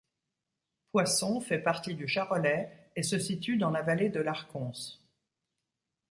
[0.93, 5.05] Poisson fait partie du Charolais et se situe dans la vallée de l'Arconce.